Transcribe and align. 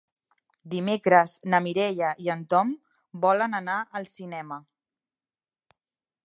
Dimecres 0.73 1.35
na 1.53 1.59
Mireia 1.65 2.09
i 2.27 2.31
en 2.37 2.41
Tom 2.53 2.71
volen 3.27 3.55
anar 3.59 3.77
al 4.01 4.09
cinema. 4.15 4.59